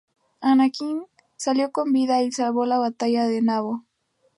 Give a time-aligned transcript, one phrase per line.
[0.41, 1.05] Anakin
[1.35, 3.85] salió con vida y salvó la batalla de Naboo.